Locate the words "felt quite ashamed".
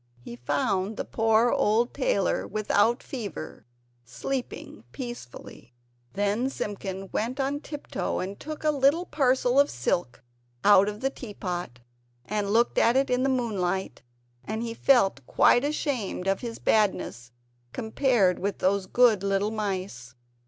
14.73-16.25